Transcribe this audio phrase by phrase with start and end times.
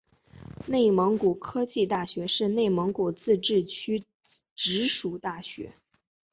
[0.65, 4.03] 内蒙古科技大学是内蒙古自治区
[4.55, 5.73] 直属大学。